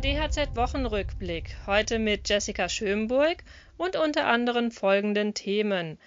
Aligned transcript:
DHZ-Wochenrückblick. 0.00 1.54
Heute 1.66 1.98
mit 1.98 2.28
Jessica 2.28 2.68
Schönburg 2.68 3.44
und 3.76 3.96
unter 3.96 4.26
anderem 4.26 4.70
folgenden 4.70 5.34
Themen: 5.34 5.98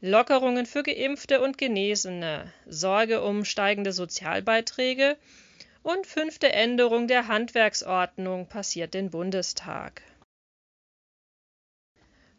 Lockerungen 0.00 0.66
für 0.66 0.82
Geimpfte 0.82 1.40
und 1.40 1.58
Genesene, 1.58 2.52
Sorge 2.66 3.22
um 3.22 3.44
steigende 3.44 3.92
Sozialbeiträge 3.92 5.16
und 5.82 6.06
fünfte 6.06 6.52
Änderung 6.52 7.08
der 7.08 7.26
Handwerksordnung 7.26 8.46
passiert 8.46 8.94
den 8.94 9.10
Bundestag. 9.10 10.02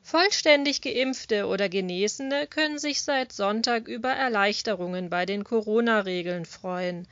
Vollständig 0.04 0.82
Geimpfte 0.82 1.46
oder 1.46 1.70
Genesene 1.70 2.48
können 2.48 2.80
sich 2.80 3.02
seit 3.02 3.32
Sonntag 3.32 3.88
über 3.88 4.12
Erleichterungen 4.12 5.10
bei 5.10 5.26
den 5.26 5.44
Corona-Regeln 5.44 6.46
freuen. 6.46 7.08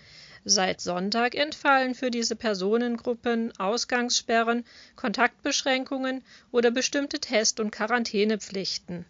Seit 0.46 0.80
Sonntag 0.80 1.36
entfallen 1.36 1.96
für 1.96 2.12
diese 2.12 2.36
Personengruppen 2.36 3.52
Ausgangssperren, 3.60 4.64
Kontaktbeschränkungen 4.96 6.24
oder 6.52 6.72
bestimmte 6.72 7.20
Test- 7.20 7.60
und 7.60 7.72
Quarantänepflichten. 7.72 9.06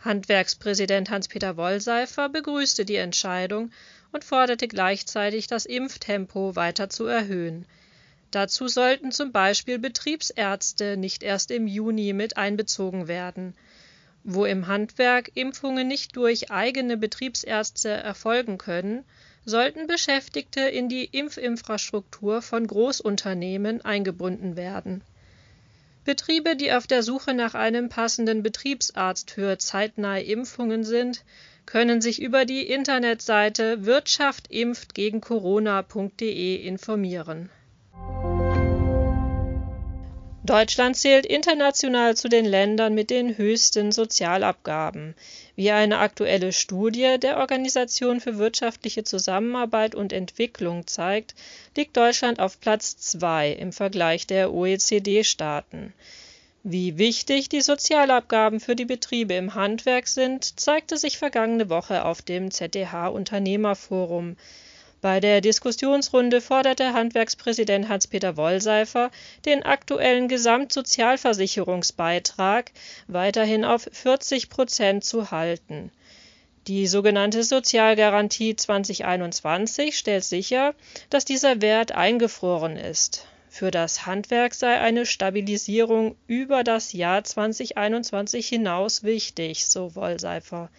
Handwerkspräsident 0.00 1.10
Hans-Peter 1.10 1.56
Wollseifer 1.56 2.28
begrüßte 2.28 2.84
die 2.84 2.96
Entscheidung 2.96 3.70
und 4.12 4.24
forderte 4.24 4.68
gleichzeitig, 4.68 5.46
das 5.46 5.66
Impftempo 5.66 6.56
weiter 6.56 6.88
zu 6.88 7.06
erhöhen. 7.06 7.66
Dazu 8.30 8.68
sollten 8.68 9.10
zum 9.10 9.32
Beispiel 9.32 9.78
Betriebsärzte 9.78 10.96
nicht 10.96 11.22
erst 11.22 11.50
im 11.50 11.66
Juni 11.66 12.12
mit 12.12 12.36
einbezogen 12.36 13.08
werden. 13.08 13.54
Wo 14.22 14.44
im 14.44 14.66
Handwerk 14.66 15.30
Impfungen 15.34 15.88
nicht 15.88 16.16
durch 16.16 16.50
eigene 16.50 16.96
Betriebsärzte 16.96 17.88
erfolgen 17.88 18.58
können, 18.58 19.04
sollten 19.48 19.86
Beschäftigte 19.86 20.60
in 20.60 20.88
die 20.88 21.04
Impfinfrastruktur 21.04 22.42
von 22.42 22.66
Großunternehmen 22.66 23.84
eingebunden 23.84 24.56
werden. 24.56 25.02
Betriebe, 26.04 26.56
die 26.56 26.72
auf 26.72 26.86
der 26.86 27.02
Suche 27.02 27.34
nach 27.34 27.54
einem 27.54 27.88
passenden 27.88 28.42
Betriebsarzt 28.42 29.30
für 29.30 29.58
zeitnahe 29.58 30.22
Impfungen 30.22 30.84
sind, 30.84 31.24
können 31.66 32.00
sich 32.00 32.22
über 32.22 32.44
die 32.44 32.66
Internetseite 32.66 33.84
wirtschaftimpftgegencorona.de 33.84 36.56
informieren 36.56 37.50
Deutschland 40.48 40.96
zählt 40.96 41.26
international 41.26 42.16
zu 42.16 42.30
den 42.30 42.46
Ländern 42.46 42.94
mit 42.94 43.10
den 43.10 43.36
höchsten 43.36 43.92
Sozialabgaben. 43.92 45.14
Wie 45.56 45.70
eine 45.70 45.98
aktuelle 45.98 46.52
Studie 46.52 47.18
der 47.20 47.36
Organisation 47.36 48.18
für 48.18 48.38
wirtschaftliche 48.38 49.04
Zusammenarbeit 49.04 49.94
und 49.94 50.10
Entwicklung 50.10 50.86
zeigt, 50.86 51.34
liegt 51.76 51.98
Deutschland 51.98 52.40
auf 52.40 52.60
Platz 52.60 52.96
zwei 52.96 53.50
im 53.50 53.74
Vergleich 53.74 54.26
der 54.26 54.54
OECD-Staaten. 54.54 55.92
Wie 56.62 56.96
wichtig 56.96 57.50
die 57.50 57.60
Sozialabgaben 57.60 58.58
für 58.58 58.74
die 58.74 58.86
Betriebe 58.86 59.34
im 59.34 59.54
Handwerk 59.54 60.08
sind, 60.08 60.58
zeigte 60.58 60.96
sich 60.96 61.18
vergangene 61.18 61.68
Woche 61.68 62.06
auf 62.06 62.22
dem 62.22 62.50
ZDH 62.50 63.08
Unternehmerforum. 63.08 64.36
Bei 65.00 65.20
der 65.20 65.40
Diskussionsrunde 65.40 66.40
forderte 66.40 66.92
Handwerkspräsident 66.92 67.88
Hans-Peter 67.88 68.36
Wollseifer, 68.36 69.12
den 69.44 69.62
aktuellen 69.62 70.26
Gesamtsozialversicherungsbeitrag 70.26 72.72
weiterhin 73.06 73.64
auf 73.64 73.88
40 73.92 74.50
Prozent 74.50 75.04
zu 75.04 75.30
halten. 75.30 75.92
Die 76.66 76.88
sogenannte 76.88 77.44
Sozialgarantie 77.44 78.56
2021 78.56 79.96
stellt 79.96 80.24
sicher, 80.24 80.74
dass 81.10 81.24
dieser 81.24 81.62
Wert 81.62 81.92
eingefroren 81.92 82.76
ist. 82.76 83.24
Für 83.48 83.70
das 83.70 84.04
Handwerk 84.04 84.52
sei 84.52 84.80
eine 84.80 85.06
Stabilisierung 85.06 86.16
über 86.26 86.64
das 86.64 86.92
Jahr 86.92 87.24
2021 87.24 88.48
hinaus 88.48 89.04
wichtig, 89.04 89.66
so 89.66 89.94
Wollseifer. 89.94 90.70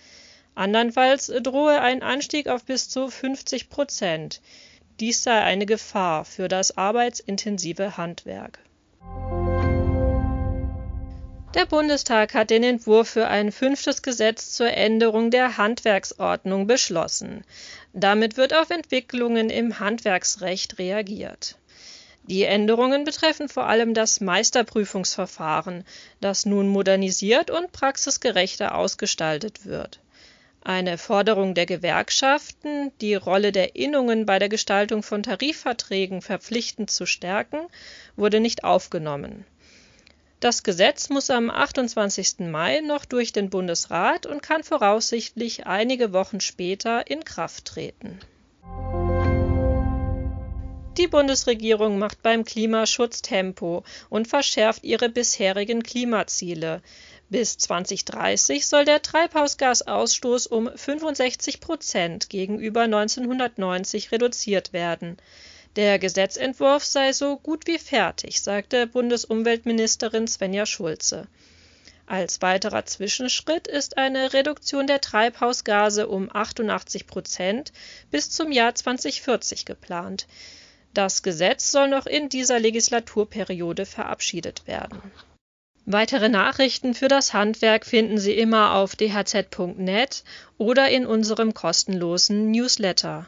Andernfalls 0.60 1.32
drohe 1.42 1.80
ein 1.80 2.04
Anstieg 2.04 2.50
auf 2.50 2.66
bis 2.66 2.90
zu 2.90 3.10
50 3.10 3.70
Prozent. 3.70 4.42
Dies 5.00 5.24
sei 5.24 5.40
eine 5.40 5.66
Gefahr 5.66 6.26
für 6.26 6.50
das 6.50 6.78
arbeitsintensive 6.78 7.96
Handwerk. 7.96 8.60
Der 11.56 11.66
Bundestag 11.66 12.34
hat 12.34 12.50
den 12.50 12.64
Entwurf 12.64 13.08
für 13.08 13.30
ein 13.30 13.54
fünftes 13.54 14.02
Gesetz 14.02 14.52
zur 14.52 14.70
Änderung 14.70 15.32
der 15.32 15.56
Handwerksordnung 15.56 16.68
beschlossen. 16.68 17.46
Damit 17.94 18.36
wird 18.36 18.54
auf 18.54 18.70
Entwicklungen 18.70 19.50
im 19.50 19.80
Handwerksrecht 19.80 20.78
reagiert. 20.78 21.58
Die 22.24 22.44
Änderungen 22.44 23.06
betreffen 23.06 23.48
vor 23.48 23.68
allem 23.68 23.94
das 23.94 24.20
Meisterprüfungsverfahren, 24.20 25.86
das 26.20 26.46
nun 26.46 26.68
modernisiert 26.68 27.50
und 27.50 27.72
praxisgerechter 27.72 28.76
ausgestaltet 28.76 29.66
wird. 29.66 30.02
Eine 30.62 30.98
Forderung 30.98 31.54
der 31.54 31.66
Gewerkschaften, 31.66 32.92
die 33.00 33.16
Rolle 33.16 33.52
der 33.52 33.76
Innungen 33.76 34.26
bei 34.26 34.40
der 34.40 34.50
Gestaltung 34.50 35.04
von 35.04 35.24
Tarifverträgen 35.24 36.22
verpflichtend 36.22 36.92
zu 36.92 37.06
stärken, 37.06 37.60
wurde 38.18 38.40
nicht 38.40 38.64
aufgenommen. 38.64 39.46
Das 40.42 40.64
Gesetz 40.64 41.10
muss 41.10 41.30
am 41.30 41.50
28. 41.50 42.40
Mai 42.40 42.82
noch 42.82 43.06
durch 43.06 43.34
den 43.34 43.50
Bundesrat 43.50 44.26
und 44.26 44.42
kann 44.42 44.64
voraussichtlich 44.64 45.66
einige 45.66 46.14
Wochen 46.14 46.40
später 46.40 47.10
in 47.10 47.26
Kraft 47.26 47.66
treten. 47.66 48.20
Die 50.98 51.08
Bundesregierung 51.08 51.98
macht 51.98 52.22
beim 52.22 52.44
Klimaschutz 52.44 53.22
Tempo 53.22 53.84
und 54.10 54.28
verschärft 54.28 54.84
ihre 54.84 55.08
bisherigen 55.08 55.82
Klimaziele. 55.84 56.82
Bis 57.32 57.60
2030 57.60 58.66
soll 58.66 58.86
der 58.86 59.04
Treibhausgasausstoß 59.04 60.48
um 60.48 60.68
65 60.76 61.60
Prozent 61.60 62.28
gegenüber 62.28 62.82
1990 62.82 64.12
reduziert 64.12 64.74
werden. 64.74 65.18
Der 65.76 66.00
Gesetzentwurf 66.00 66.84
sei 66.84 67.14
so 67.14 67.38
gut 67.38 67.68
wie 67.68 67.78
fertig, 67.78 68.42
sagte 68.42 68.88
Bundesumweltministerin 68.88 70.28
Svenja 70.28 70.66
Schulze. 70.66 71.28
Als 72.08 72.42
weiterer 72.42 72.88
Zwischenschritt 72.88 73.68
ist 73.68 74.00
eine 74.00 74.34
Reduktion 74.34 74.88
der 74.88 75.00
Treibhausgase 75.00 76.08
um 76.08 76.32
88 76.34 77.06
Prozent 77.06 77.72
bis 78.10 78.32
zum 78.32 78.52
Jahr 78.52 78.74
2040 78.74 79.66
geplant. 79.66 80.26
Das 80.96 81.22
Gesetz 81.22 81.72
soll 81.72 81.90
noch 81.90 82.08
in 82.08 82.28
dieser 82.30 82.60
Legislaturperiode 82.60 83.86
verabschiedet 83.86 84.66
werden 84.66 85.00
Weitere 85.92 86.30
Nachrichten 86.30 86.94
für 86.94 87.08
das 87.08 87.34
Handwerk 87.34 87.84
finden 87.84 88.20
Sie 88.20 88.34
immer 88.34 88.76
auf 88.76 88.96
dhz.net 88.96 90.24
oder 90.60 90.88
in 90.88 91.08
unserem 91.08 91.56
kostenlosen 91.56 92.52
Newsletter. 92.52 93.28